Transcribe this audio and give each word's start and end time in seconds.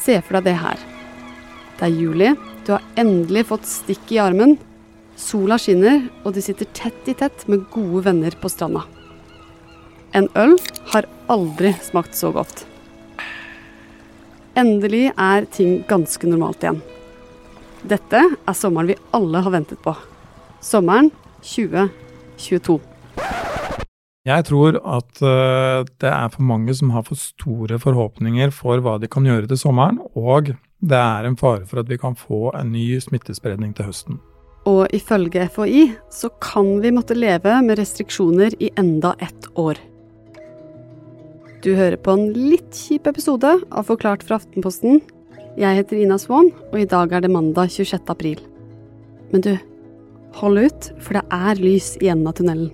Se 0.00 0.16
for 0.24 0.38
deg 0.38 0.48
det 0.48 0.56
her. 0.62 0.80
Det 1.78 1.88
er 1.88 1.96
juli, 1.96 2.32
du 2.64 2.74
har 2.74 2.84
endelig 3.00 3.46
fått 3.50 3.68
stikk 3.68 4.12
i 4.14 4.20
armen. 4.22 4.56
Sola 5.20 5.58
skinner, 5.60 6.06
og 6.24 6.34
du 6.34 6.40
sitter 6.44 6.68
tett 6.76 7.08
i 7.08 7.14
tett 7.16 7.44
med 7.48 7.66
gode 7.72 8.06
venner 8.08 8.36
på 8.40 8.48
stranda. 8.52 8.86
En 10.16 10.28
øl 10.38 10.56
har 10.92 11.08
aldri 11.30 11.74
smakt 11.84 12.16
så 12.18 12.32
godt. 12.34 12.64
Endelig 14.58 15.10
er 15.14 15.46
ting 15.54 15.82
ganske 15.88 16.26
normalt 16.28 16.64
igjen. 16.64 16.80
Dette 17.86 18.20
er 18.20 18.56
sommeren 18.56 18.90
vi 18.90 18.98
alle 19.16 19.40
har 19.44 19.54
ventet 19.54 19.80
på. 19.84 19.94
Sommeren 20.60 21.12
2022. 21.46 22.80
Jeg 24.28 24.44
tror 24.50 24.76
at 24.76 25.20
uh, 25.24 25.80
det 25.96 26.08
er 26.10 26.32
for 26.32 26.44
mange 26.44 26.74
som 26.76 26.90
har 26.92 27.06
for 27.06 27.16
store 27.16 27.78
forhåpninger 27.80 28.50
for 28.52 28.82
hva 28.84 28.98
de 29.00 29.08
kan 29.08 29.24
gjøre 29.24 29.48
til 29.48 29.56
sommeren, 29.62 29.96
og 30.12 30.50
det 30.84 30.98
er 30.98 31.24
en 31.24 31.38
fare 31.40 31.64
for 31.68 31.80
at 31.80 31.88
vi 31.88 31.96
kan 32.00 32.12
få 32.18 32.50
en 32.58 32.68
ny 32.74 32.98
smittespredning 33.00 33.72
til 33.76 33.88
høsten. 33.88 34.18
Og 34.68 34.92
ifølge 34.92 35.46
FHI 35.48 35.86
så 36.12 36.28
kan 36.44 36.82
vi 36.82 36.92
måtte 36.92 37.16
leve 37.16 37.54
med 37.64 37.80
restriksjoner 37.80 38.58
i 38.60 38.68
enda 38.76 39.14
ett 39.24 39.48
år. 39.56 39.80
Du 41.64 41.72
hører 41.76 41.96
på 41.96 42.12
en 42.12 42.28
litt 42.36 42.76
kjip 42.76 43.08
episode 43.08 43.54
av 43.72 43.88
Forklart 43.88 44.24
fra 44.24 44.36
Aftenposten. 44.36 45.00
Jeg 45.60 45.80
heter 45.80 45.96
Ina 45.96 46.20
Swann, 46.20 46.52
og 46.72 46.76
i 46.76 46.88
dag 46.88 47.12
er 47.12 47.24
det 47.24 47.32
mandag 47.32 47.72
26. 47.72 48.04
april. 48.12 48.44
Men 49.32 49.44
du, 49.48 49.54
hold 50.40 50.60
ut, 50.60 50.92
for 51.00 51.16
det 51.16 51.24
er 51.32 51.60
lys 51.60 51.94
i 52.04 52.12
enden 52.12 52.28
av 52.28 52.36
tunnelen. 52.36 52.70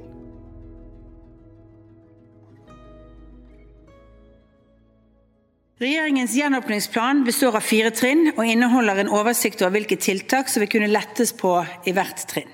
Regjeringens 5.76 6.34
gjenåpningsplan 6.34 7.18
består 7.24 7.58
av 7.58 7.60
fire 7.60 7.90
trinn 7.92 8.30
og 8.30 8.46
inneholder 8.48 8.96
en 9.02 9.10
oversikt 9.12 9.60
over 9.60 9.74
hvilke 9.74 9.98
tiltak 10.00 10.48
som 10.48 10.62
vil 10.62 10.70
kunne 10.72 10.86
lettes 10.88 11.34
på 11.36 11.50
i 11.84 11.92
hvert 11.92 12.22
trinn. 12.30 12.48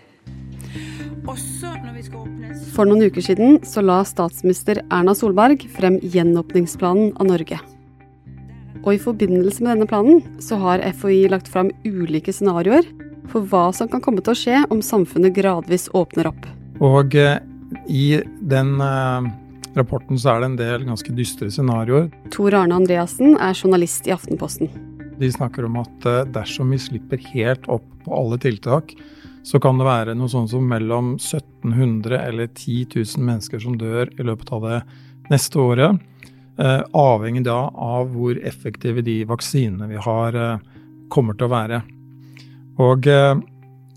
For 2.74 2.90
noen 2.90 3.04
uker 3.06 3.22
siden 3.22 3.60
så 3.62 3.84
la 3.86 4.00
statsminister 4.02 4.80
Erna 4.88 5.14
Solberg 5.14 5.62
frem 5.70 6.00
gjenåpningsplanen 6.02 7.12
av 7.14 7.28
Norge. 7.30 7.60
Og 8.82 8.90
i 8.96 8.98
forbindelse 9.04 9.62
med 9.62 9.76
denne 9.76 9.86
planen 9.92 10.42
så 10.42 10.58
har 10.64 10.82
FHI 10.90 11.28
lagt 11.30 11.52
frem 11.52 11.70
ulike 11.86 12.34
scenarioer 12.34 12.88
for 13.30 13.46
hva 13.46 13.68
som 13.70 13.86
kan 13.92 14.02
komme 14.02 14.26
til 14.26 14.34
å 14.34 14.40
skje 14.40 14.64
om 14.74 14.82
samfunnet 14.82 15.38
gradvis 15.38 15.86
åpner 15.94 16.32
opp. 16.32 16.50
Og 16.82 17.14
eh, 17.14 17.38
i 17.86 18.18
den 18.50 18.74
eh 18.82 19.30
rapporten 19.78 20.18
så 20.20 20.34
er 20.34 20.42
det 20.42 20.48
en 20.50 20.58
del 20.60 20.86
ganske 20.88 21.14
dystre 21.16 21.50
scenarioer. 21.52 22.10
Tor 22.34 22.54
Arne 22.58 22.76
Andreassen 22.76 23.36
er 23.40 23.56
journalist 23.56 24.08
i 24.08 24.14
Aftenposten. 24.14 24.70
De 25.20 25.30
snakker 25.32 25.66
om 25.68 25.78
at 25.82 26.06
eh, 26.08 26.24
dersom 26.34 26.72
vi 26.72 26.80
slipper 26.82 27.20
helt 27.32 27.68
opp 27.70 27.86
på 28.04 28.14
alle 28.16 28.38
tiltak, 28.42 28.94
så 29.46 29.58
kan 29.62 29.78
det 29.78 29.86
være 29.86 30.16
noe 30.18 30.30
sånn 30.30 30.48
som 30.50 30.66
mellom 30.68 31.14
1700 31.16 32.18
eller 32.18 32.50
10 32.50 32.94
000 32.94 33.26
mennesker 33.26 33.62
som 33.62 33.78
dør 33.78 34.10
i 34.18 34.26
løpet 34.26 34.52
av 34.54 34.66
det 34.66 34.80
neste 35.30 35.60
året. 35.62 36.02
Eh, 36.58 36.82
avhengig 36.98 37.44
da 37.46 37.58
av 37.70 38.12
hvor 38.14 38.38
effektive 38.38 39.04
de 39.06 39.22
vaksinene 39.30 39.90
vi 39.90 40.00
har, 40.02 40.36
eh, 40.36 40.84
kommer 41.12 41.38
til 41.38 41.48
å 41.48 41.54
være. 41.54 41.82
Og 42.82 43.04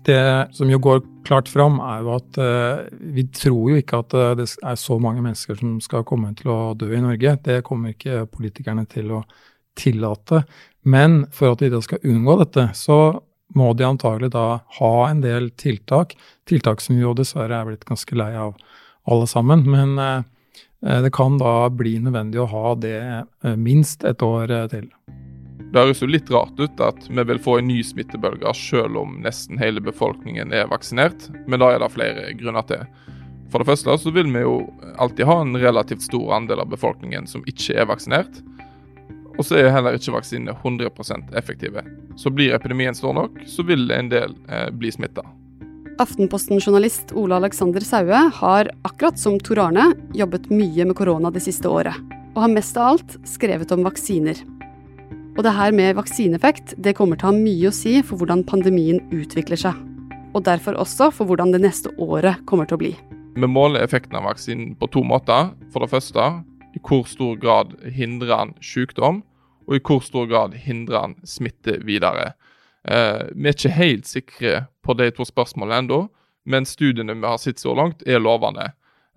det 0.04 0.54
som 0.54 0.68
jo 0.68 0.78
går 0.78 1.00
klart 1.26 1.50
fram, 1.50 1.80
er 1.82 2.04
jo 2.04 2.12
at 2.16 2.38
uh, 2.40 2.86
vi 3.14 3.26
tror 3.34 3.72
jo 3.72 3.80
ikke 3.80 4.00
at 4.04 4.14
uh, 4.16 4.30
det 4.38 4.46
er 4.46 4.78
så 4.80 4.98
mange 5.02 5.24
mennesker 5.24 5.58
som 5.58 5.76
skal 5.84 6.06
komme 6.08 6.32
til 6.38 6.52
å 6.54 6.60
dø 6.78 6.92
i 6.94 7.02
Norge. 7.02 7.36
Det 7.44 7.62
kommer 7.66 7.94
ikke 7.94 8.24
politikerne 8.30 8.86
til 8.90 9.12
å 9.18 9.22
tillate. 9.76 10.44
Men 10.86 11.24
for 11.34 11.52
at 11.52 11.64
de 11.64 11.72
da 11.74 11.82
skal 11.84 12.04
unngå 12.06 12.38
dette, 12.44 12.68
så 12.78 13.18
må 13.56 13.72
de 13.78 13.86
antagelig 13.86 14.32
da 14.34 14.46
ha 14.78 14.94
en 15.08 15.20
del 15.24 15.50
tiltak. 15.58 16.16
Tiltak 16.48 16.82
som 16.82 16.96
vi 16.96 17.04
jo 17.04 17.14
dessverre 17.16 17.60
er 17.60 17.68
blitt 17.68 17.86
ganske 17.88 18.18
lei 18.18 18.32
av 18.38 18.56
alle 19.10 19.28
sammen. 19.30 19.66
Men 19.66 19.98
uh, 19.98 20.24
det 21.02 21.12
kan 21.16 21.38
da 21.42 21.58
bli 21.74 21.98
nødvendig 22.02 22.42
å 22.42 22.50
ha 22.52 22.74
det 22.78 22.98
minst 23.58 24.04
et 24.06 24.22
år 24.22 24.52
til. 24.70 24.90
Det 25.72 25.82
høres 25.82 26.00
jo 26.02 26.08
litt 26.08 26.30
rart 26.30 26.58
ut 26.60 26.80
at 26.80 27.08
vi 27.10 27.24
vil 27.26 27.40
få 27.42 27.58
en 27.58 27.68
ny 27.68 27.80
smittebølge 27.84 28.52
selv 28.56 29.00
om 29.02 29.18
nesten 29.24 29.58
hele 29.60 29.82
befolkningen 29.82 30.54
er 30.54 30.70
vaksinert, 30.70 31.28
men 31.46 31.60
da 31.60 31.72
er 31.74 31.82
det 31.82 31.92
flere 31.92 32.30
grunner 32.38 32.66
til. 32.68 32.84
For 33.50 33.62
det 33.62 33.68
første 33.68 33.96
så 34.02 34.12
vil 34.14 34.30
vi 34.32 34.42
jo 34.44 34.58
alltid 34.98 35.26
ha 35.26 35.40
en 35.42 35.56
relativt 35.58 36.06
stor 36.06 36.34
andel 36.38 36.62
av 36.62 36.70
befolkningen 36.70 37.26
som 37.30 37.44
ikke 37.50 37.76
er 37.78 37.90
vaksinert. 37.90 38.40
Og 39.36 39.44
så 39.44 39.58
er 39.60 39.72
heller 39.74 39.98
ikke 39.98 40.14
vaksinene 40.14 40.54
100% 40.62 41.34
effektive. 41.36 41.84
Så 42.16 42.32
blir 42.32 42.54
epidemien 42.56 42.96
stor 42.96 43.14
nok, 43.16 43.42
så 43.46 43.66
vil 43.66 43.90
en 43.92 44.08
del 44.12 44.32
eh, 44.48 44.70
bli 44.72 44.92
smitta. 44.94 45.26
Aftenposten-journalist 46.00 47.12
Ole 47.16 47.36
Alexander 47.36 47.84
Saue 47.84 48.26
har, 48.38 48.70
akkurat 48.84 49.18
som 49.20 49.38
Tor 49.40 49.60
Arne, 49.68 49.90
jobbet 50.16 50.50
mye 50.52 50.84
med 50.84 50.96
korona 50.96 51.32
det 51.32 51.44
siste 51.44 51.68
året. 51.68 51.96
Og 52.34 52.42
har 52.44 52.52
mest 52.52 52.76
av 52.76 52.94
alt 52.94 53.16
skrevet 53.28 53.72
om 53.72 53.84
vaksiner. 53.86 54.40
Og 55.36 55.44
det 55.44 55.52
her 55.52 55.74
med 55.76 55.98
vaksineeffekt 55.98 56.72
det 56.80 56.94
kommer 56.96 57.18
til 57.20 57.28
å 57.28 57.30
ha 57.34 57.36
mye 57.36 57.68
å 57.68 57.74
si 57.74 57.98
for 58.00 58.16
hvordan 58.16 58.40
pandemien 58.48 59.02
utvikler 59.12 59.60
seg. 59.60 59.76
Og 60.32 60.46
derfor 60.48 60.78
også 60.80 61.10
for 61.12 61.28
hvordan 61.28 61.52
det 61.52 61.60
neste 61.60 61.92
året 62.00 62.40
kommer 62.48 62.64
til 62.68 62.78
å 62.78 62.80
bli. 62.80 62.92
Vi 63.36 63.48
måler 63.48 63.84
effekten 63.84 64.16
av 64.16 64.24
vaksinen 64.30 64.72
på 64.80 64.88
to 64.94 65.02
måter. 65.04 65.50
For 65.74 65.84
det 65.84 65.92
første 65.92 66.24
i 66.76 66.80
hvor 66.80 67.04
stor 67.08 67.36
grad 67.40 67.76
hindrer 67.92 68.32
den 68.32 68.54
sykdom, 68.64 69.20
og 69.68 69.76
i 69.76 69.82
hvor 69.84 70.00
stor 70.04 70.24
grad 70.30 70.56
hindrer 70.56 71.04
den 71.04 71.28
smitte 71.28 71.78
videre. 71.84 72.32
Eh, 72.88 73.28
vi 73.36 73.50
er 73.50 73.56
ikke 73.56 73.76
helt 73.76 74.08
sikre 74.08 74.66
på 74.84 74.96
de 74.96 75.10
to 75.12 75.28
spørsmålene 75.28 75.84
ennå, 75.84 76.02
men 76.48 76.68
studiene 76.68 77.16
vi 77.16 77.28
har 77.28 77.40
sett 77.42 77.60
så 77.60 77.76
langt, 77.76 78.04
er 78.08 78.24
lovende. 78.24 78.70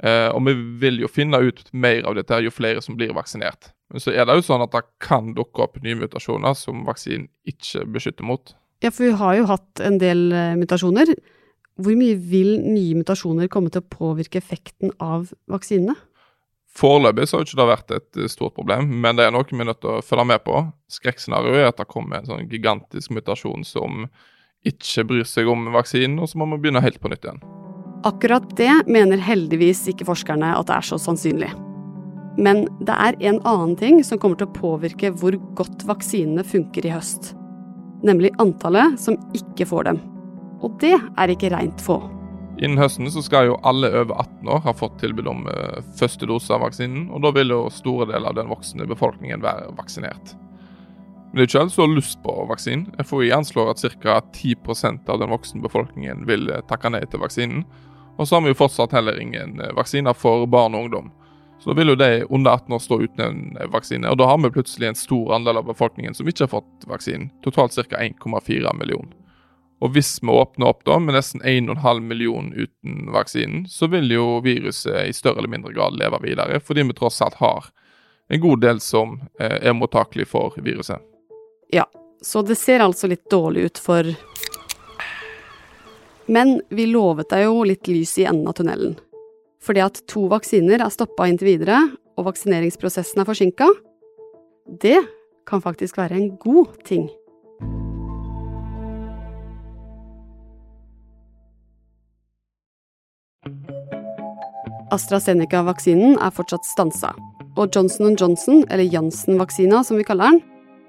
Eh, 0.04 0.28
og 0.36 0.44
vi 0.48 0.56
vil 0.84 1.04
jo 1.04 1.12
finne 1.12 1.40
ut 1.40 1.68
mer 1.72 2.04
av 2.08 2.20
dette 2.20 2.44
jo 2.44 2.52
flere 2.52 2.84
som 2.84 3.00
blir 3.00 3.16
vaksinert. 3.16 3.72
Men 3.90 4.04
så 4.04 4.14
er 4.14 4.28
det 4.28 4.38
jo 4.38 4.46
sånn 4.46 4.64
at 4.64 4.74
det 4.76 4.84
kan 5.02 5.34
dukke 5.38 5.66
opp 5.66 5.80
nye 5.82 5.98
mutasjoner 5.98 6.54
som 6.58 6.84
vaksinen 6.88 7.28
ikke 7.50 7.88
beskytter 7.90 8.28
mot. 8.28 8.54
Ja, 8.84 8.92
for 8.94 9.08
vi 9.08 9.16
har 9.20 9.38
jo 9.40 9.48
hatt 9.50 9.82
en 9.84 9.98
del 10.02 10.30
eh, 10.32 10.56
mutasjoner. 10.60 11.12
Hvor 11.80 11.96
mye 11.98 12.16
vil 12.20 12.58
nye 12.62 13.00
mutasjoner 13.00 13.50
komme 13.52 13.72
til 13.74 13.82
å 13.82 13.90
påvirke 13.92 14.40
effekten 14.40 14.94
av 15.04 15.32
vaksinene? 15.52 15.96
Foreløpig 16.80 17.26
så 17.28 17.40
har 17.40 17.48
ikke 17.48 17.60
det 17.60 17.70
vært 17.72 17.94
et 17.98 18.20
eh, 18.22 18.32
stort 18.32 18.56
problem, 18.56 18.92
men 19.04 19.18
det 19.18 19.26
er 19.26 19.34
noe 19.36 19.48
vi 19.50 19.58
er 19.58 19.72
nødt 19.72 19.82
til 19.84 19.98
å 19.98 20.04
følge 20.06 20.28
med 20.32 20.44
på. 20.46 20.62
Skrekkscenarioet 20.92 21.64
er 21.64 21.72
at 21.72 21.82
det 21.82 21.90
kommer 21.90 22.20
en 22.20 22.30
sånn 22.30 22.50
gigantisk 22.52 23.16
mutasjon 23.16 23.66
som 23.68 24.06
ikke 24.68 25.08
bryr 25.08 25.28
seg 25.28 25.50
om 25.50 25.72
vaksinen, 25.74 26.20
og 26.22 26.30
så 26.30 26.40
må 26.40 26.48
vi 26.54 26.66
begynne 26.66 26.84
helt 26.84 27.02
på 27.02 27.12
nytt 27.12 27.26
igjen. 27.26 27.42
Akkurat 28.08 28.46
det 28.56 28.72
mener 28.88 29.20
heldigvis 29.20 29.88
ikke 29.92 30.08
forskerne 30.08 30.54
at 30.56 30.70
det 30.70 30.78
er 30.78 30.88
så 30.88 31.00
sannsynlig. 31.02 31.52
Men 32.40 32.64
det 32.80 32.96
er 32.96 33.18
en 33.32 33.42
annen 33.48 33.76
ting 33.80 34.00
som 34.08 34.20
kommer 34.22 34.40
til 34.40 34.48
å 34.48 34.56
påvirke 34.56 35.12
hvor 35.20 35.36
godt 35.60 35.84
vaksinene 35.90 36.46
funker 36.48 36.88
i 36.88 36.94
høst. 36.94 37.34
Nemlig 38.06 38.32
antallet 38.40 38.96
som 39.02 39.18
ikke 39.36 39.68
får 39.68 39.90
dem. 39.90 40.00
Og 40.64 40.80
det 40.80 40.96
er 40.96 41.34
ikke 41.34 41.52
reint 41.52 41.84
få. 41.84 42.00
Innen 42.60 42.80
høsten 42.80 43.08
så 43.12 43.22
skal 43.24 43.48
jo 43.48 43.60
alle 43.68 43.88
over 44.02 44.18
18 44.20 44.52
år 44.52 44.64
ha 44.66 44.74
fått 44.76 44.98
tilbud 45.00 45.28
om 45.32 45.46
uh, 45.48 45.80
første 46.00 46.28
dose 46.28 46.52
av 46.52 46.64
vaksinen, 46.66 47.08
og 47.16 47.24
da 47.24 47.32
vil 47.36 47.54
jo 47.56 47.62
store 47.72 48.10
deler 48.10 48.32
av 48.32 48.36
den 48.36 48.52
voksne 48.52 48.88
befolkningen 48.88 49.44
være 49.44 49.70
vaksinert. 49.78 50.34
Men 51.30 51.40
det 51.40 51.46
er 51.46 51.52
ikke 51.52 51.62
alle 51.62 51.72
som 51.76 51.86
har 51.86 51.94
lyst 51.94 52.20
på 52.24 52.36
vaksinen. 52.50 53.06
FHI 53.06 53.30
anslår 53.36 53.72
at 53.72 53.84
ca. 54.02 54.18
10% 54.34 55.12
av 55.12 55.22
den 55.22 55.32
voksne 55.32 55.62
befolkningen 55.64 56.26
vil 56.28 56.50
eh, 56.50 56.64
takke 56.68 56.90
nei 56.92 57.04
til 57.06 57.22
vaksinen, 57.22 57.64
og 58.18 58.28
så 58.28 58.36
har 58.36 58.44
vi 58.44 58.52
jo 58.52 58.60
fortsatt 58.60 58.96
heller 58.98 59.20
ingen 59.22 59.62
eh, 59.62 59.76
vaksiner 59.78 60.18
for 60.18 60.48
barn 60.50 60.76
og 60.76 60.88
ungdom. 60.88 61.12
Så 61.60 61.70
da 61.70 61.76
vil 61.76 61.92
jo 61.92 61.96
de 62.00 62.24
under 62.30 62.52
18 62.52 62.76
år 62.76 62.80
stå 62.80 63.02
uten 63.02 63.24
en 63.26 63.72
vaksine. 63.72 64.10
Og 64.10 64.18
da 64.18 64.30
har 64.30 64.38
vi 64.44 64.52
plutselig 64.52 64.88
en 64.88 64.96
stor 64.96 65.34
andel 65.36 65.60
av 65.60 65.66
befolkningen 65.68 66.16
som 66.16 66.28
ikke 66.28 66.46
har 66.46 66.54
fått 66.54 66.88
vaksinen. 66.88 67.30
Totalt 67.44 67.76
ca. 67.76 68.00
1,4 68.00 68.76
millioner. 68.80 69.16
Og 69.80 69.94
hvis 69.96 70.18
vi 70.22 70.28
åpner 70.28 70.72
opp 70.72 70.84
da 70.88 70.98
med 71.00 71.16
nesten 71.16 71.42
1,5 71.42 72.00
million 72.00 72.54
uten 72.54 73.12
vaksinen, 73.12 73.66
så 73.68 73.88
vil 73.88 74.12
jo 74.12 74.40
viruset 74.44 75.08
i 75.08 75.14
større 75.16 75.40
eller 75.40 75.52
mindre 75.52 75.72
grad 75.74 75.96
leve 76.00 76.20
videre, 76.24 76.60
fordi 76.60 76.84
vi 76.84 76.96
tross 76.98 77.22
alt 77.22 77.40
har 77.40 77.70
en 78.30 78.42
god 78.44 78.62
del 78.62 78.80
som 78.84 79.22
eh, 79.40 79.56
er 79.70 79.74
mottakelig 79.74 80.28
for 80.28 80.54
viruset. 80.60 81.00
Ja, 81.72 81.88
så 82.22 82.42
det 82.42 82.60
ser 82.60 82.84
altså 82.84 83.08
litt 83.08 83.30
dårlig 83.32 83.70
ut 83.70 83.80
for 83.80 84.12
men 86.30 86.62
vi 86.70 86.86
lovet 86.86 87.32
deg 87.32 87.48
jo 87.48 87.64
litt 87.66 87.88
lys 87.90 88.12
i 88.22 88.28
enden 88.30 88.48
av 88.48 88.54
tunnelen. 88.60 89.00
Fordi 89.60 89.84
at 89.84 90.02
to 90.08 90.28
vaksiner 90.32 90.84
er 90.84 90.92
stoppa 90.94 91.28
inntil 91.28 91.54
videre, 91.54 91.80
og 92.20 92.30
vaksineringsprosessen 92.30 93.22
er 93.22 93.28
forsinka, 93.28 93.68
det 94.82 95.00
kan 95.50 95.64
faktisk 95.64 95.98
være 95.98 96.20
en 96.20 96.30
god 96.40 96.76
ting. 96.88 97.08
AstraZeneca-vaksinen 104.90 106.18
er 106.18 106.32
fortsatt 106.34 106.66
stansa, 106.66 107.12
og 107.58 107.76
Johnson 107.76 108.16
Johnson, 108.18 108.64
eller 108.70 108.88
Janssen-vaksina 108.90 109.84
som 109.86 110.00
vi 110.00 110.08
kaller 110.08 110.34
den, 110.34 110.42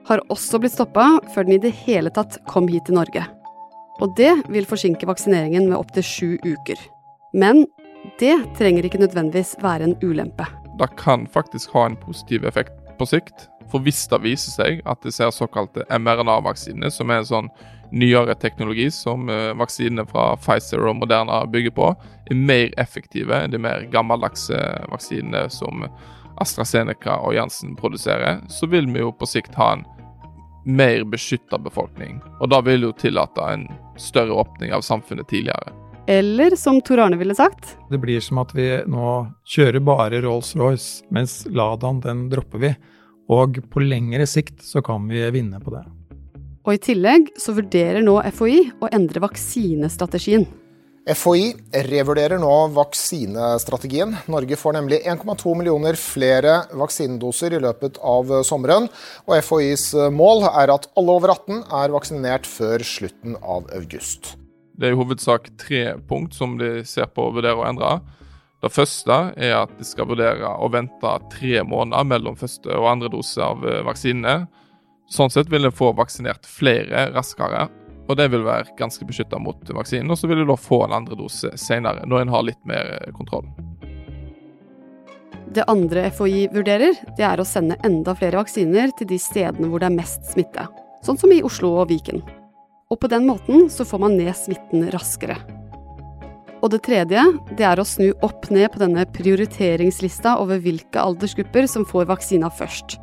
har 0.09 0.23
også 0.33 0.61
blitt 0.61 0.75
stoppa 0.75 1.19
før 1.35 1.47
den 1.47 1.59
i 1.59 1.63
det 1.63 1.75
hele 1.85 2.13
tatt 2.15 2.39
kom 2.49 2.69
hit 2.71 2.87
til 2.89 2.97
Norge. 2.97 3.27
Og 4.01 4.15
det 4.17 4.33
vil 4.49 4.69
forsinke 4.69 5.09
vaksineringen 5.09 5.69
med 5.69 5.77
opptil 5.77 6.07
sju 6.07 6.31
uker. 6.41 6.81
Men 7.37 7.67
det 8.21 8.37
trenger 8.59 8.85
ikke 8.85 9.01
nødvendigvis 9.01 9.57
være 9.63 9.89
en 9.89 9.97
ulempe. 10.05 10.47
Det 10.79 10.89
kan 11.01 11.27
faktisk 11.27 11.73
ha 11.73 11.87
en 11.87 11.97
positiv 11.97 12.45
effekt 12.45 12.77
på 12.99 13.09
sikt. 13.09 13.49
For 13.71 13.83
hvis 13.85 14.03
det 14.11 14.23
viser 14.25 14.53
seg 14.53 14.81
at 14.89 15.03
det 15.05 15.15
ser 15.15 15.31
såkalte 15.33 15.87
mRNA-vaksiner, 15.89 16.91
som 16.93 17.11
er 17.11 17.23
en 17.23 17.29
sånn 17.29 17.51
nyere 17.91 18.35
teknologi 18.39 18.89
som 18.95 19.29
eh, 19.31 19.51
vaksinene 19.59 20.07
fra 20.11 20.35
Pfizer 20.39 20.83
og 20.87 20.99
Moderna 21.01 21.43
bygger 21.51 21.75
på, 21.75 21.91
er 22.31 22.39
mer 22.39 22.75
effektive 22.83 23.35
enn 23.35 23.55
de 23.55 23.61
mer 23.63 23.87
gammeldagse 23.93 24.59
vaksinene 24.91 25.47
som 25.55 25.87
AstraZeneca 26.41 27.19
og 27.25 27.35
Janssen 27.37 27.77
produserer, 27.77 28.41
så 28.49 28.69
vil 28.71 28.89
vi 28.91 29.03
jo 29.03 29.13
på 29.13 29.29
sikt 29.29 29.57
ha 29.59 29.75
en 29.77 29.87
mer 30.65 31.05
beskytta 31.09 31.59
befolkning. 31.59 32.21
Og 32.41 32.51
da 32.53 32.61
vil 32.65 32.85
jo 32.85 32.93
tillate 32.97 33.47
en 33.53 33.67
større 34.01 34.43
åpning 34.43 34.75
av 34.77 34.85
samfunnet 34.87 35.29
tidligere. 35.29 35.73
Eller 36.11 36.57
som 36.59 36.81
Tor 36.83 36.99
Arne 36.99 37.19
ville 37.21 37.37
sagt 37.39 37.77
Det 37.91 37.99
blir 38.03 38.19
som 38.25 38.41
at 38.43 38.51
vi 38.57 38.67
nå 38.91 39.11
kjører 39.47 39.83
bare 39.85 40.19
Rolls-Royce, 40.25 41.05
mens 41.15 41.45
Ladaen 41.47 42.01
den 42.03 42.25
dropper 42.33 42.65
vi. 42.65 42.71
Og 43.31 43.61
på 43.71 43.83
lengre 43.85 44.27
sikt 44.27 44.65
så 44.67 44.83
kan 44.83 45.07
vi 45.07 45.23
vinne 45.31 45.61
på 45.63 45.71
det. 45.71 45.85
Og 46.67 46.75
i 46.75 46.81
tillegg 46.83 47.31
så 47.39 47.55
vurderer 47.55 48.03
nå 48.03 48.17
FHI 48.27 48.59
å 48.83 48.91
endre 48.91 49.23
vaksinestrategien. 49.23 50.49
FHI 51.07 51.47
revurderer 51.87 52.43
nå 52.43 52.57
vaksinestrategien. 52.75 54.19
Norge 54.35 54.59
får 54.59 54.77
nemlig 54.77 55.01
1,2 55.09 55.55
millioner 55.63 55.97
flere 55.99 56.59
vaksinedoser 56.75 57.55
i 57.55 57.63
løpet 57.63 58.03
av 58.03 58.35
sommeren. 58.47 58.91
Og 59.31 59.39
FHIs 59.47 59.93
mål 60.11 60.49
er 60.51 60.75
at 60.75 60.91
alle 60.99 61.17
over 61.23 61.39
18 61.39 61.65
er 61.85 61.97
vaksinert 61.97 62.51
før 62.51 62.85
slutten 62.85 63.39
av 63.41 63.71
august. 63.79 64.35
Det 64.81 64.89
er 64.89 64.95
i 64.95 64.97
hovedsak 64.97 65.51
tre 65.61 65.83
punkt 66.09 66.33
som 66.33 66.57
de 66.57 66.81
ser 66.89 67.11
på 67.13 67.27
å 67.29 67.35
vurdere 67.37 67.61
å 67.61 67.67
endre. 67.69 67.99
Det 68.65 68.71
første 68.73 69.19
er 69.37 69.59
at 69.59 69.73
de 69.77 69.85
skal 69.85 70.09
vurdere 70.09 70.55
å 70.57 70.71
vente 70.73 71.13
tre 71.35 71.61
måneder 71.69 72.09
mellom 72.09 72.39
første 72.41 72.73
og 72.77 72.89
andre 72.89 73.11
dose 73.13 73.45
av 73.45 73.61
vaksinene. 73.85 74.47
Sånn 75.11 75.33
sett 75.33 75.53
vil 75.53 75.69
en 75.69 75.75
få 75.75 75.91
vaksinert 75.99 76.49
flere 76.49 77.11
raskere, 77.13 77.67
og 78.09 78.17
det 78.17 78.31
vil 78.33 78.47
være 78.47 78.73
ganske 78.79 79.05
beskytta 79.05 79.41
mot 79.43 79.69
vaksinen. 79.77 80.09
Og 80.09 80.17
så 80.17 80.31
vil 80.31 80.43
du 80.43 80.49
da 80.49 80.57
få 80.57 80.85
en 80.87 80.97
andre 81.03 81.19
dose 81.19 81.53
senere, 81.61 82.07
når 82.09 82.25
en 82.25 82.35
har 82.37 82.49
litt 82.49 82.65
mer 82.69 83.13
kontroll. 83.17 83.49
Det 85.51 85.69
andre 85.69 86.09
FHI 86.15 86.47
vurderer, 86.55 86.97
det 87.19 87.27
er 87.27 87.41
å 87.43 87.49
sende 87.49 87.77
enda 87.85 88.15
flere 88.17 88.39
vaksiner 88.41 88.95
til 88.97 89.13
de 89.13 89.19
stedene 89.21 89.69
hvor 89.69 89.83
det 89.83 89.91
er 89.91 89.99
mest 89.99 90.31
smitte. 90.31 90.69
Sånn 91.05 91.19
som 91.19 91.33
i 91.35 91.43
Oslo 91.45 91.75
og 91.83 91.91
Viken. 91.91 92.23
Og 92.91 92.99
på 92.99 93.07
den 93.07 93.27
måten 93.29 93.69
så 93.71 93.85
får 93.87 94.01
man 94.03 94.17
ned 94.19 94.35
smitten 94.35 94.89
raskere. 94.91 95.37
Og 96.61 96.73
det 96.73 96.83
tredje, 96.85 97.23
det 97.57 97.65
er 97.65 97.79
å 97.79 97.87
snu 97.87 98.09
opp 98.27 98.49
ned 98.51 98.67
på 98.75 98.81
denne 98.83 99.05
prioriteringslista 99.15 100.35
over 100.43 100.59
hvilke 100.61 100.99
aldersgrupper 100.99 101.69
som 101.71 101.87
får 101.87 102.09
vaksina 102.11 102.51
først. 102.51 102.99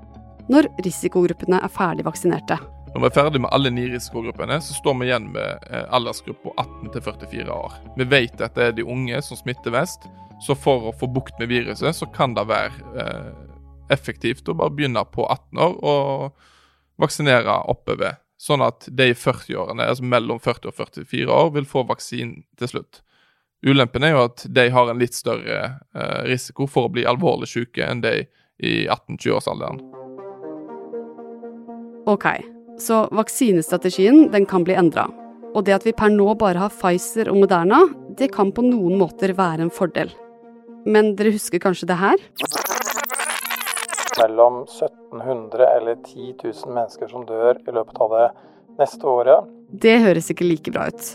Når 0.51 0.67
risikogruppene 0.83 1.61
er 1.63 1.71
ferdig 1.71 2.03
vaksinerte. 2.05 2.59
Når 2.91 2.99
vi 2.99 3.07
er 3.07 3.15
ferdig 3.15 3.41
med 3.45 3.51
alle 3.55 3.71
ni 3.71 3.87
risikogruppene, 3.93 4.59
så 4.63 4.75
står 4.75 4.99
vi 4.99 5.07
igjen 5.07 5.31
med 5.31 5.65
aldersgruppa 5.95 6.53
18 6.57 6.93
til 6.93 7.07
44 7.07 7.55
år. 7.55 7.79
Vi 7.95 8.11
vet 8.11 8.43
at 8.43 8.59
det 8.59 8.67
er 8.67 8.77
de 8.77 8.87
unge 8.87 9.23
som 9.23 9.39
smitter 9.39 9.71
mest, 9.71 10.11
så 10.43 10.53
for 10.53 10.91
å 10.91 10.95
få 10.99 11.07
bukt 11.09 11.39
med 11.39 11.49
viruset, 11.49 11.95
så 11.95 12.11
kan 12.11 12.35
det 12.37 12.45
være 12.51 12.75
eh, 12.99 13.33
effektivt 13.95 14.51
å 14.51 14.59
bare 14.59 14.75
begynne 14.75 15.07
på 15.15 15.25
18 15.25 15.63
år 15.63 15.77
og 15.79 16.47
vaksinere 17.01 17.61
oppover. 17.71 18.19
Sånn 18.47 18.63
at 18.63 18.87
de 18.87 19.09
i 19.11 19.17
40-årene, 19.17 19.89
altså 19.91 20.07
mellom 20.07 20.39
40 20.39 20.69
og 20.71 20.77
44 20.77 21.27
år, 21.27 21.51
vil 21.57 21.67
få 21.67 21.83
vaksinen 21.89 22.45
til 22.59 22.71
slutt. 22.71 23.01
Ulempen 23.65 24.05
er 24.05 24.13
jo 24.13 24.25
at 24.27 24.45
de 24.53 24.67
har 24.71 24.91
en 24.91 25.01
litt 25.01 25.17
større 25.17 25.57
eh, 25.67 26.19
risiko 26.29 26.67
for 26.69 26.87
å 26.87 26.93
bli 26.93 27.07
alvorlig 27.09 27.49
syke 27.51 27.83
enn 27.83 28.03
de 28.05 28.21
i 28.63 28.73
18-20-årsalderen. 28.85 29.81
Ok, 32.07 32.27
så 32.79 33.03
vaksinestrategien 33.11 34.29
den 34.31 34.47
kan 34.47 34.63
bli 34.63 34.77
endra. 34.79 35.09
Og 35.57 35.65
det 35.67 35.75
at 35.75 35.87
vi 35.87 35.95
per 35.97 36.13
nå 36.13 36.29
bare 36.39 36.61
har 36.61 36.71
Pfizer 36.71 37.31
og 37.33 37.41
Moderna, 37.41 37.81
det 38.17 38.31
kan 38.35 38.53
på 38.53 38.63
noen 38.63 38.95
måter 39.01 39.35
være 39.35 39.65
en 39.65 39.73
fordel. 39.73 40.13
Men 40.87 41.15
dere 41.19 41.35
husker 41.35 41.59
kanskje 41.59 41.89
det 41.89 41.99
her? 41.99 42.21
Mellom 44.17 44.63
1700 44.63 45.67
eller 45.77 45.95
10 45.95 46.35
000 46.43 46.73
mennesker 46.73 47.11
som 47.11 47.25
dør 47.27 47.59
i 47.61 47.73
løpet 47.75 48.01
av 48.01 48.13
det 48.15 48.27
neste 48.81 49.07
året. 49.09 49.47
Det 49.69 49.97
høres 50.03 50.31
ikke 50.33 50.47
like 50.47 50.73
bra 50.73 50.87
ut. 50.91 51.09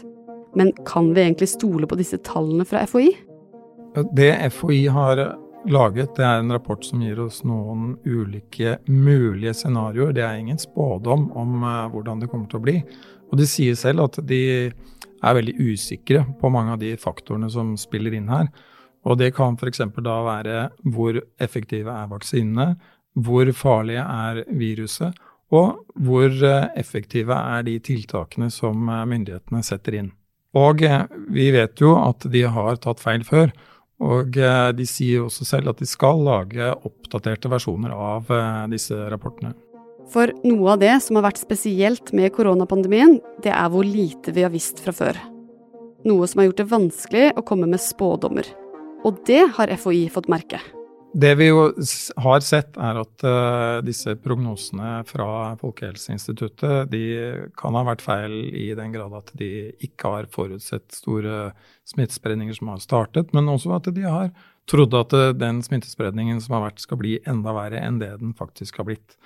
Men 0.58 0.72
kan 0.86 1.12
vi 1.14 1.24
egentlig 1.24 1.48
stole 1.48 1.88
på 1.88 1.98
disse 1.98 2.18
tallene 2.26 2.66
fra 2.68 2.84
FHI? 2.86 3.10
Det 4.16 4.32
FHI 4.52 4.86
har 4.92 5.22
laget, 5.68 6.14
det 6.16 6.24
er 6.26 6.40
en 6.40 6.52
rapport 6.52 6.84
som 6.84 7.02
gir 7.04 7.20
oss 7.22 7.42
noen 7.46 7.96
ulike 8.04 8.78
mulige 8.88 9.54
scenarioer. 9.56 10.12
Det 10.16 10.24
er 10.26 10.40
ingen 10.40 10.60
spådom 10.60 11.30
om 11.38 11.62
uh, 11.62 11.88
hvordan 11.92 12.22
det 12.22 12.30
kommer 12.32 12.50
til 12.50 12.60
å 12.60 12.66
bli. 12.66 12.76
Og 13.32 13.38
de 13.40 13.48
sier 13.48 13.78
selv 13.78 14.04
at 14.06 14.18
de 14.28 14.42
er 15.22 15.36
veldig 15.38 15.54
usikre 15.60 16.24
på 16.40 16.50
mange 16.52 16.74
av 16.74 16.82
de 16.82 16.92
faktorene 17.00 17.48
som 17.52 17.76
spiller 17.80 18.16
inn 18.18 18.30
her. 18.32 18.50
Og 19.08 19.18
det 19.18 19.32
kan 19.36 19.56
f.eks. 19.58 19.82
da 19.98 20.16
være 20.26 20.58
hvor 20.94 21.18
effektive 21.42 21.90
er 21.90 22.10
vaksinene, 22.10 22.74
hvor 23.18 23.50
farlige 23.56 24.02
er 24.02 24.42
viruset, 24.56 25.18
og 25.52 25.82
hvor 26.00 26.30
uh, 26.30 26.70
effektive 26.80 27.36
er 27.36 27.66
de 27.66 27.76
tiltakene 27.84 28.48
som 28.50 28.86
uh, 28.88 29.02
myndighetene 29.08 29.60
setter 29.66 29.98
inn. 29.98 30.12
Og 30.56 30.84
vi 31.32 31.48
vet 31.52 31.80
jo 31.80 31.94
at 31.96 32.24
de 32.32 32.44
har 32.54 32.80
tatt 32.80 33.00
feil 33.00 33.22
før. 33.24 33.52
Og 34.02 34.34
de 34.36 34.84
sier 34.84 35.22
også 35.22 35.46
selv 35.46 35.70
at 35.70 35.78
de 35.80 35.86
skal 35.88 36.20
lage 36.26 36.66
oppdaterte 36.74 37.48
versjoner 37.48 37.94
av 37.94 38.28
disse 38.68 38.98
rapportene. 39.08 39.54
For 40.12 40.32
noe 40.44 40.74
av 40.74 40.82
det 40.82 40.92
som 41.04 41.16
har 41.16 41.28
vært 41.28 41.40
spesielt 41.40 42.12
med 42.12 42.34
koronapandemien, 42.36 43.16
det 43.40 43.52
er 43.54 43.70
hvor 43.72 43.86
lite 43.86 44.34
vi 44.36 44.44
har 44.44 44.52
visst 44.52 44.82
fra 44.84 44.92
før. 44.92 45.20
Noe 46.04 46.26
som 46.26 46.42
har 46.42 46.50
gjort 46.50 46.60
det 46.60 46.72
vanskelig 46.72 47.28
å 47.38 47.46
komme 47.46 47.70
med 47.70 47.80
spådommer. 47.80 48.48
Og 49.02 49.18
det 49.26 49.42
har 49.56 49.72
FHI 49.74 50.06
fått 50.14 50.30
merke. 50.30 50.60
Det 51.12 51.34
vi 51.36 51.50
jo 51.50 51.66
har 52.24 52.40
sett, 52.40 52.76
er 52.80 52.96
at 53.02 53.24
uh, 53.26 53.82
disse 53.84 54.14
prognosene 54.24 55.02
fra 55.04 55.26
Folkehelseinstituttet 55.60 56.88
de 56.92 57.02
kan 57.58 57.76
ha 57.76 57.82
vært 57.84 58.04
feil 58.04 58.32
i 58.56 58.70
den 58.78 58.94
grad 58.94 59.12
at 59.18 59.28
de 59.36 59.50
ikke 59.84 60.14
har 60.14 60.30
forutsett 60.32 60.88
store 60.96 61.50
smittespredninger 61.90 62.56
som 62.56 62.72
har 62.72 62.80
startet, 62.80 63.34
men 63.36 63.50
også 63.52 63.74
at 63.76 63.90
de 63.92 64.06
har 64.06 64.32
trodd 64.70 64.96
at 64.96 65.12
uh, 65.18 65.28
den 65.36 65.60
smittespredningen 65.66 66.40
som 66.40 66.56
har 66.56 66.70
vært, 66.70 66.80
skal 66.80 67.02
bli 67.02 67.18
enda 67.28 67.52
verre 67.58 67.82
enn 67.82 68.00
det 68.00 68.14
den 68.22 68.32
faktisk 68.38 68.80
har 68.80 68.88
blitt. 68.88 69.18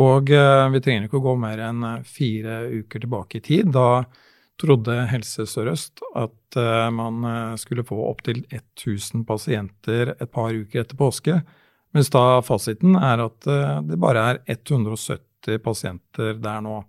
Og 0.00 0.28
uh, 0.28 0.68
vi 0.74 0.82
trenger 0.84 1.08
ikke 1.08 1.22
å 1.22 1.28
gå 1.30 1.38
mer 1.40 1.64
enn 1.70 1.86
fire 2.04 2.66
uker 2.82 3.06
tilbake 3.06 3.40
i 3.40 3.46
tid. 3.48 3.72
da 3.72 4.04
trodde 4.60 4.94
Helse 5.10 5.46
Sør-Øst 5.48 6.02
at 6.18 6.58
uh, 6.60 6.86
man 6.94 7.24
uh, 7.24 7.56
skulle 7.60 7.86
få 7.86 7.98
opptil 8.10 8.42
1000 8.50 9.24
pasienter 9.28 10.14
et 10.16 10.30
par 10.32 10.54
uker 10.54 10.84
etter 10.84 10.98
påske, 10.98 11.40
mens 11.96 12.12
da 12.12 12.40
fasiten 12.46 12.98
er 12.98 13.24
at 13.24 13.50
uh, 13.50 13.80
det 13.86 13.98
bare 14.00 14.26
er 14.32 14.40
170 14.46 15.60
pasienter 15.64 16.36
der 16.40 16.64
nå. 16.64 16.82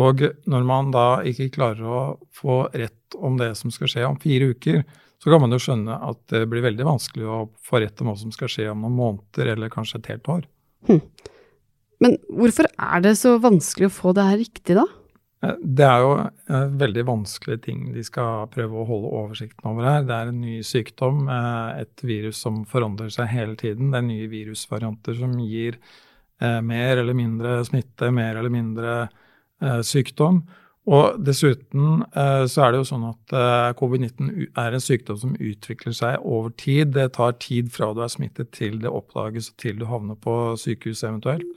Og 0.00 0.24
når 0.50 0.66
man 0.66 0.90
da 0.94 1.22
ikke 1.26 1.52
klarer 1.54 1.86
å 1.86 2.02
få 2.34 2.64
rett 2.74 3.14
om 3.14 3.36
det 3.38 3.52
som 3.58 3.70
skal 3.74 3.90
skje 3.90 4.06
om 4.08 4.18
fire 4.22 4.50
uker, 4.54 4.82
så 5.22 5.30
kan 5.30 5.40
man 5.40 5.54
jo 5.54 5.60
skjønne 5.62 5.94
at 6.08 6.18
det 6.32 6.42
blir 6.50 6.64
veldig 6.64 6.86
vanskelig 6.88 7.28
å 7.30 7.44
få 7.64 7.80
rett 7.80 8.00
om 8.02 8.10
hva 8.10 8.16
som 8.18 8.32
skal 8.34 8.50
skje 8.50 8.66
om 8.72 8.82
noen 8.84 8.98
måneder 8.98 9.54
eller 9.54 9.72
kanskje 9.72 10.02
et 10.02 10.10
helt 10.12 10.28
år. 10.28 10.42
Hm. 10.90 11.00
Men 12.02 12.18
hvorfor 12.28 12.68
er 12.68 13.04
det 13.06 13.14
så 13.20 13.36
vanskelig 13.40 13.88
å 13.88 13.94
få 13.94 14.12
det 14.16 14.26
her 14.26 14.40
riktig, 14.42 14.76
da? 14.76 14.84
Det 15.60 15.84
er 15.84 16.02
jo 16.02 16.12
veldig 16.80 17.04
vanskelige 17.08 17.62
ting 17.66 17.84
de 17.94 18.02
skal 18.06 18.48
prøve 18.52 18.80
å 18.80 18.86
holde 18.88 19.12
oversikten 19.20 19.70
over 19.70 19.86
her. 19.88 20.02
Det 20.08 20.16
er 20.16 20.32
en 20.32 20.40
ny 20.40 20.56
sykdom, 20.64 21.28
et 21.28 22.04
virus 22.06 22.40
som 22.44 22.62
forandrer 22.70 23.12
seg 23.14 23.30
hele 23.32 23.56
tiden. 23.60 23.92
Det 23.92 24.00
er 24.00 24.06
nye 24.08 24.28
virusvarianter 24.32 25.16
som 25.18 25.32
gir 25.42 25.78
mer 26.40 27.00
eller 27.00 27.16
mindre 27.16 27.56
smitte, 27.66 28.10
mer 28.14 28.36
eller 28.40 28.52
mindre 28.52 28.98
sykdom. 29.86 30.42
Og 30.84 31.16
dessuten 31.24 32.02
så 32.12 32.64
er 32.66 32.74
det 32.74 32.82
jo 32.82 32.88
sånn 32.90 33.06
at 33.08 33.34
covid-19 33.80 34.50
er 34.60 34.76
en 34.76 34.82
sykdom 34.84 35.16
som 35.16 35.36
utvikler 35.40 35.94
seg 35.96 36.20
over 36.20 36.52
tid. 36.60 36.92
Det 36.92 37.14
tar 37.16 37.38
tid 37.40 37.72
fra 37.72 37.94
du 37.96 38.02
er 38.04 38.12
smittet 38.12 38.52
til 38.52 38.76
det 38.82 38.92
oppdages 38.92 39.54
til 39.56 39.80
du 39.80 39.86
havner 39.88 40.18
på 40.20 40.34
sykehus 40.60 41.00
eventuelt. 41.08 41.48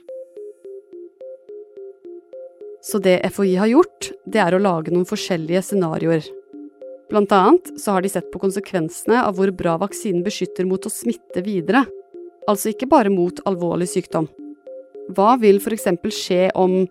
Så 2.87 2.99
det 3.03 3.19
FHI 3.33 3.55
har 3.59 3.67
gjort, 3.67 4.11
det 4.25 4.39
er 4.39 4.55
å 4.55 4.61
lage 4.63 4.93
noen 4.93 5.07
forskjellige 5.07 5.59
scenarioer. 5.69 6.23
Blant 7.11 7.31
annet 7.35 7.73
så 7.79 7.95
har 7.95 8.03
de 8.03 8.11
sett 8.11 8.29
på 8.31 8.39
konsekvensene 8.39 9.19
av 9.27 9.35
hvor 9.35 9.51
bra 9.55 9.75
vaksinen 9.81 10.23
beskytter 10.23 10.67
mot 10.67 10.85
å 10.87 10.91
smitte 10.91 11.43
videre. 11.43 11.83
Altså 12.47 12.71
ikke 12.71 12.87
bare 12.91 13.11
mot 13.11 13.41
alvorlig 13.47 13.89
sykdom. 13.91 14.29
Hva 15.15 15.35
vil 15.39 15.59
f.eks. 15.59 15.87
skje 16.15 16.47
om 16.55 16.85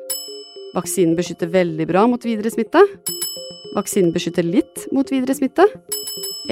vaksinen 0.77 1.17
beskytter 1.17 1.49
veldig 1.53 1.89
bra 1.89 2.05
mot 2.09 2.25
videre 2.25 2.53
smitte? 2.53 2.81
Vaksinen 3.77 4.13
beskytter 4.13 4.45
litt 4.45 4.87
mot 4.93 5.09
videre 5.13 5.37
smitte? 5.37 5.65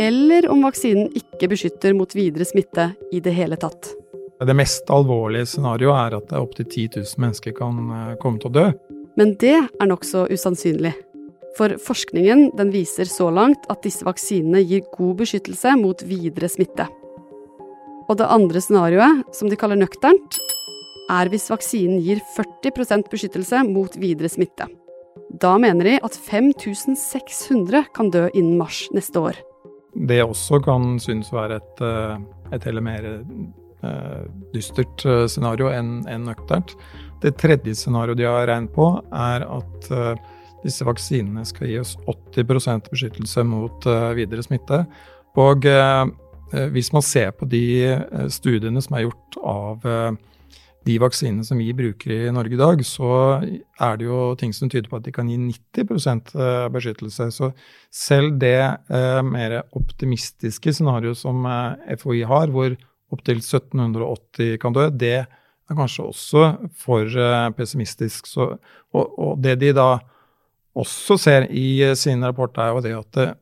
Eller 0.00 0.48
om 0.52 0.64
vaksinen 0.64 1.12
ikke 1.16 1.52
beskytter 1.52 1.92
mot 1.96 2.16
videre 2.16 2.48
smitte 2.48 2.90
i 3.12 3.20
det 3.24 3.36
hele 3.36 3.60
tatt? 3.60 3.92
Det 4.44 4.56
mest 4.56 4.88
alvorlige 4.92 5.46
scenarioet 5.52 6.00
er 6.00 6.18
at 6.18 6.34
opptil 6.36 6.66
10 6.66 6.98
000 7.04 7.22
mennesker 7.22 7.54
kan 7.56 7.78
eh, 7.96 8.16
komme 8.20 8.40
til 8.42 8.50
å 8.50 8.56
dø. 8.56 8.66
Men 9.18 9.36
det 9.38 9.56
er 9.56 9.88
nokså 9.90 10.26
usannsynlig. 10.32 10.94
For 11.54 11.76
forskningen 11.78 12.48
den 12.58 12.72
viser 12.74 13.06
så 13.06 13.28
langt 13.30 13.68
at 13.70 13.84
disse 13.86 14.06
vaksinene 14.06 14.64
gir 14.66 14.82
god 14.96 15.20
beskyttelse 15.22 15.76
mot 15.78 16.02
videre 16.06 16.50
smitte. 16.50 16.88
Og 18.10 18.18
det 18.18 18.28
andre 18.28 18.60
scenarioet, 18.60 19.22
som 19.32 19.48
de 19.48 19.58
kaller 19.58 19.78
nøkternt, 19.78 20.40
er 21.12 21.28
hvis 21.30 21.50
vaksinen 21.52 22.00
gir 22.02 22.20
40% 22.34 23.10
beskyttelse 23.12 23.62
mot 23.68 23.94
videre 24.00 24.30
smitte. 24.32 24.66
Da 25.30 25.54
mener 25.58 25.88
de 25.88 25.96
at 26.04 26.16
5600 26.16 27.86
kan 27.94 28.10
dø 28.12 28.26
innen 28.34 28.58
mars 28.58 28.86
neste 28.94 29.22
år. 29.22 29.38
Det 29.94 30.20
også 30.24 30.60
kan 30.64 30.98
synes 31.02 31.30
å 31.30 31.38
være 31.38 31.60
et, 31.62 31.82
eh, 31.86 32.16
et 32.56 32.66
heller 32.66 32.82
mer 32.82 33.06
eh, 33.06 34.22
dystert 34.54 35.04
eh, 35.06 35.26
scenario 35.30 35.70
enn 35.70 36.02
nøkternt. 36.26 36.74
Det 37.24 37.32
tredje 37.40 37.72
scenarioet 37.78 38.20
de 38.20 38.28
har 38.28 38.44
regnet 38.50 38.72
på, 38.74 38.90
er 39.16 39.46
at 39.48 39.86
disse 40.64 40.84
vaksinene 40.84 41.44
skal 41.48 41.70
gi 41.70 41.78
oss 41.80 41.94
80% 42.36 42.90
beskyttelse 42.92 43.44
mot 43.48 43.88
videre 44.16 44.44
smitte. 44.44 44.82
Og 45.40 45.64
hvis 46.74 46.92
man 46.92 47.04
ser 47.04 47.32
på 47.32 47.48
de 47.48 47.64
studiene 48.32 48.84
som 48.84 48.98
er 48.98 49.06
gjort 49.06 49.38
av 49.40 49.88
de 50.84 50.96
vaksinene 51.00 51.44
som 51.46 51.60
vi 51.60 51.72
bruker 51.76 52.12
i 52.12 52.32
Norge 52.34 52.56
i 52.56 52.60
dag, 52.60 52.82
så 52.84 53.10
er 53.40 53.98
det 53.98 54.08
jo 54.08 54.18
ting 54.40 54.52
som 54.56 54.70
tyder 54.72 54.90
på 54.90 54.98
at 55.00 55.06
de 55.06 55.14
kan 55.16 55.28
gi 55.30 55.38
90 55.40 56.34
eh, 56.36 56.66
beskyttelse. 56.74 57.30
Så 57.32 57.50
selv 57.92 58.36
det 58.42 58.58
eh, 58.60 59.20
mer 59.24 59.62
optimistiske 59.76 60.74
scenarioet 60.76 61.20
som 61.20 61.46
eh, 61.48 61.96
FHI 62.00 62.24
har, 62.28 62.52
hvor 62.52 62.76
opptil 63.14 63.40
1780 63.40 64.58
kan 64.60 64.76
dø, 64.76 64.90
det 64.92 65.14
er 65.22 65.32
kanskje 65.72 66.04
også 66.04 66.42
for 66.76 67.08
eh, 67.08 67.46
pessimistisk. 67.56 68.28
Så, 68.28 68.50
og, 68.92 69.18
og, 69.18 69.38
det 69.42 69.56
de 69.62 69.72
da 69.76 69.96
også 70.76 71.16
ser 71.20 71.48
i 71.48 71.80
eh, 71.86 71.96
sine 71.96 72.28
rapporter, 72.28 72.62
er 72.62 72.74
jo 72.74 72.84
det 72.84 72.94
at 72.98 73.10
det, 73.16 73.28
eh, 73.32 73.40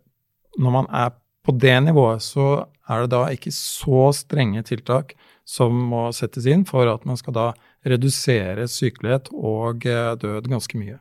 når 0.62 0.74
man 0.74 0.88
er 0.92 1.10
på 1.42 1.54
det 1.58 1.74
nivået, 1.82 2.22
så 2.22 2.64
er 2.88 3.02
det 3.02 3.12
da 3.14 3.24
ikke 3.32 3.50
så 3.54 4.10
strenge 4.14 4.62
tiltak 4.68 5.14
som 5.48 5.74
må 5.90 6.04
settes 6.14 6.46
inn 6.46 6.62
for 6.68 6.86
at 6.86 7.06
man 7.08 7.18
skal 7.18 7.34
da 7.34 7.46
redusere 7.88 8.68
sykelighet 8.70 9.32
og 9.34 9.82
død 9.82 10.46
ganske 10.52 10.78
mye. 10.78 11.00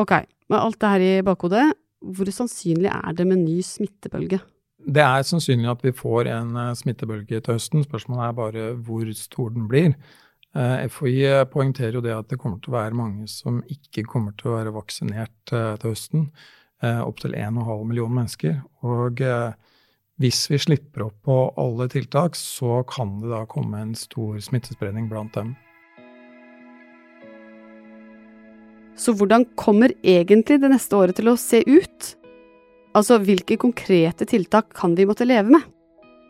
Ok, 0.00 0.12
med 0.48 0.60
alt 0.60 0.78
det 0.80 0.92
her 0.92 1.04
i 1.04 1.24
bakhodet, 1.26 1.66
hvor 2.00 2.30
sannsynlig 2.32 2.88
er 2.92 3.16
det 3.18 3.26
med 3.28 3.42
ny 3.42 3.58
smittebølge? 3.66 4.40
Det 4.86 5.02
er 5.02 5.24
sannsynlig 5.26 5.66
at 5.72 5.82
vi 5.82 5.90
får 5.94 6.28
en 6.30 6.54
eh, 6.62 6.74
smittebølge 6.78 7.40
til 7.40 7.56
høsten. 7.56 7.82
Spørsmålet 7.86 8.28
er 8.28 8.38
bare 8.38 8.66
hvor 8.86 9.08
stor 9.18 9.50
den 9.54 9.66
blir. 9.70 9.96
Eh, 10.54 10.86
FHI 10.86 11.46
poengterer 11.50 11.98
jo 11.98 12.04
det 12.04 12.14
at 12.14 12.30
det 12.30 12.38
kommer 12.38 12.60
til 12.62 12.70
å 12.70 12.78
være 12.78 12.98
mange 12.98 13.26
som 13.30 13.58
ikke 13.66 14.06
kommer 14.06 14.36
til 14.38 14.52
å 14.52 14.60
være 14.60 14.74
vaksinert 14.76 15.34
til 15.50 15.90
høsten. 15.90 16.30
Opptil 16.86 17.32
1,5 17.32 17.86
millioner 17.88 18.18
mennesker. 18.18 18.58
Og 18.84 19.22
hvis 20.20 20.42
vi 20.52 20.58
slipper 20.60 21.06
opp 21.06 21.16
på 21.24 21.36
alle 21.60 21.86
tiltak, 21.92 22.36
så 22.36 22.82
kan 22.88 23.18
det 23.22 23.32
da 23.32 23.42
komme 23.48 23.80
en 23.80 23.94
stor 23.96 24.36
smittespredning 24.44 25.08
blant 25.10 25.32
dem. 25.34 25.54
Så 28.96 29.12
hvordan 29.12 29.44
kommer 29.60 29.92
egentlig 30.04 30.60
det 30.62 30.70
neste 30.72 30.96
året 30.96 31.18
til 31.18 31.28
å 31.28 31.36
se 31.40 31.60
ut? 31.68 32.14
Altså, 32.96 33.18
hvilke 33.20 33.58
konkrete 33.60 34.24
tiltak 34.28 34.70
kan 34.76 34.94
vi 34.96 35.04
måtte 35.08 35.26
leve 35.28 35.52
med? 35.52 35.72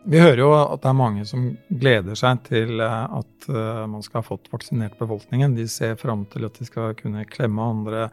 Vi 0.06 0.18
hører 0.22 0.40
jo 0.42 0.52
at 0.54 0.82
det 0.82 0.90
er 0.90 0.98
mange 0.98 1.24
som 1.26 1.48
gleder 1.82 2.18
seg 2.18 2.42
til 2.46 2.80
eh, 2.82 3.18
at 3.18 3.48
eh, 3.50 3.82
man 3.90 4.02
skal 4.06 4.20
ha 4.20 4.26
fått 4.26 4.46
vaksinert 4.52 4.94
befolkningen. 4.98 5.56
De 5.58 5.66
ser 5.70 5.96
fram 5.98 6.24
til 6.30 6.46
at 6.46 6.58
de 6.58 6.66
skal 6.66 6.94
kunne 6.98 7.26
klemme 7.30 7.62
andre, 7.74 8.06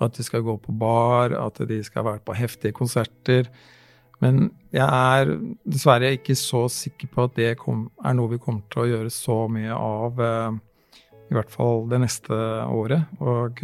at 0.00 0.16
de 0.16 0.26
skal 0.26 0.44
gå 0.46 0.56
på 0.62 0.74
bar, 0.78 1.34
at 1.34 1.58
de 1.66 1.80
skal 1.86 2.06
være 2.06 2.22
på 2.26 2.38
heftige 2.38 2.74
konserter. 2.74 3.50
Men 4.22 4.50
jeg 4.74 4.86
er 4.86 5.34
dessverre 5.66 6.12
ikke 6.14 6.38
så 6.38 6.64
sikker 6.70 7.10
på 7.10 7.26
at 7.26 7.36
det 7.38 7.50
er 7.50 8.14
noe 8.14 8.30
vi 8.30 8.40
kommer 8.42 8.66
til 8.70 8.84
å 8.84 8.88
gjøre 8.90 9.14
så 9.14 9.42
mye 9.50 9.74
av, 9.74 10.22
eh, 10.22 10.98
i 11.30 11.38
hvert 11.38 11.54
fall 11.54 11.86
det 11.90 12.02
neste 12.02 12.42
året. 12.70 13.10
Og 13.22 13.62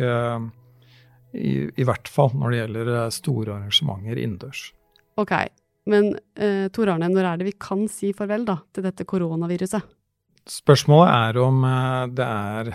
i, 1.37 1.69
i, 1.69 1.85
hvert 1.87 2.09
fall 2.11 2.33
når 2.35 2.53
det 2.53 2.61
gjelder 2.63 2.93
eh, 2.95 3.13
store 3.15 3.55
arrangementer 3.59 4.21
innendørs. 4.21 4.71
Ok, 5.21 5.35
men 5.93 6.15
eh, 6.35 6.67
Tor 6.75 6.93
Arne, 6.93 7.11
når 7.13 7.29
er 7.29 7.41
det 7.41 7.51
vi 7.51 7.59
kan 7.61 7.87
si 7.93 8.13
farvel 8.17 8.47
da, 8.49 8.59
til 8.75 8.87
dette 8.87 9.07
koronaviruset? 9.09 9.93
Spørsmålet 10.47 11.11
er 11.11 11.39
om 11.43 11.65
det 12.15 12.25
er 12.25 12.69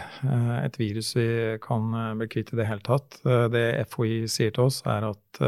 et 0.65 0.73
virus 0.75 1.13
vi 1.15 1.27
kan 1.63 1.85
bli 2.19 2.25
kvitt 2.27 2.49
i 2.51 2.57
det 2.59 2.65
hele 2.67 2.83
tatt. 2.83 3.15
Det 3.23 3.61
FHI 3.87 4.25
sier 4.27 4.51
til 4.51 4.65
oss, 4.65 4.81
er 4.83 5.07
at 5.07 5.39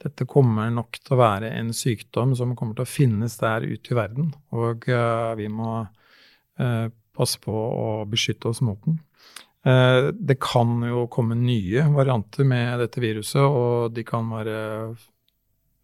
dette 0.00 0.24
kommer 0.24 0.72
nok 0.72 0.96
til 0.96 1.18
å 1.18 1.20
være 1.20 1.50
en 1.58 1.74
sykdom 1.76 2.32
som 2.38 2.56
kommer 2.56 2.78
til 2.78 2.86
å 2.86 2.88
finnes 2.88 3.36
der 3.42 3.66
ute 3.68 3.92
i 3.92 3.98
verden. 3.98 4.30
Og 4.56 4.88
vi 4.88 5.50
må 5.52 5.82
passe 7.12 7.44
på 7.44 7.52
å 7.52 8.08
beskytte 8.08 8.48
oss 8.48 8.64
mot 8.64 8.80
den. 8.88 8.96
Uh, 9.66 10.10
det 10.14 10.38
kan 10.40 10.82
jo 10.86 11.06
komme 11.12 11.36
nye 11.38 11.82
varianter 11.94 12.46
med 12.48 12.78
dette 12.84 13.02
viruset, 13.02 13.42
og 13.42 13.94
de 13.94 14.06
kan 14.06 14.28
være 14.32 14.58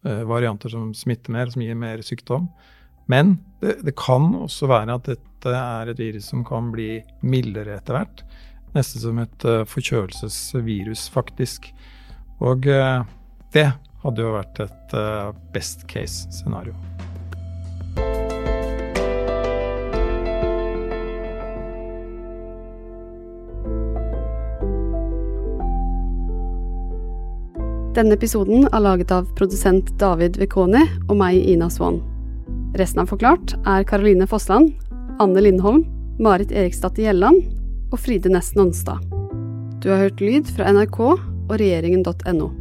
varianter 0.05 0.69
som 0.69 0.91
smitter 0.93 1.33
mer, 1.33 1.49
som 1.49 1.63
gir 1.63 1.77
mer 1.81 2.03
sykdom. 2.05 2.43
Men 3.09 3.39
det, 3.57 3.79
det, 3.87 3.95
kan 3.97 4.27
også 4.37 4.69
være 4.69 4.99
at 4.99 5.09
dette 5.09 5.53
er 5.57 5.89
et 5.89 6.01
virus 6.01 6.27
som 6.29 6.43
kan 6.45 6.69
bli 6.73 6.99
mildere 7.25 7.79
etter 7.79 7.97
hvert. 7.97 8.21
Nesten 8.77 9.01
som 9.01 9.23
et 9.23 9.47
forkjølelsesvirus, 9.71 11.07
faktisk. 11.09 11.71
Og 12.37 12.69
det 12.69 13.65
hadde 14.05 14.29
jo 14.29 14.37
vært 14.37 14.61
et 14.67 14.95
best 15.57 15.89
case-scenario. 15.89 16.77
Denne 27.95 28.17
episoden 28.17 28.65
er 28.75 28.81
laget 28.83 29.11
av 29.15 29.29
produsent 29.37 29.87
David 30.01 30.35
Vekoni 30.41 30.81
og 31.07 31.13
meg, 31.15 31.37
Ina 31.39 31.69
Swan. 31.71 32.01
Resten 32.75 32.99
av 32.99 33.07
Forklart 33.07 33.53
er 33.63 33.85
Caroline 33.87 34.27
Fossland, 34.27 34.73
Anne 35.23 35.39
Lindholm, 35.45 35.85
Marit 36.19 36.51
Eriksdatter 36.51 37.05
Gjelland 37.05 37.39
og 37.95 38.01
Fride 38.03 38.33
Nesten 38.33 38.65
Onsdag. 38.65 38.99
Du 39.79 39.87
har 39.93 40.03
hørt 40.03 40.19
lyd 40.19 40.51
fra 40.51 40.67
NRK 40.75 40.99
og 41.05 41.55
regjeringen.no. 41.55 42.51